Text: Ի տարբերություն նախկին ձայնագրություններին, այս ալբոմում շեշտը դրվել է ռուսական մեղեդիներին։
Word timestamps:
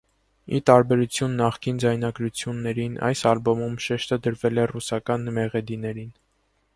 Ի 0.59 0.59
տարբերություն 0.67 1.33
նախկին 1.41 1.81
ձայնագրություններին, 1.83 2.95
այս 3.09 3.21
ալբոմում 3.33 3.75
շեշտը 3.89 4.19
դրվել 4.29 4.63
է 4.65 4.65
ռուսական 4.73 5.33
մեղեդիներին։ 5.37 6.09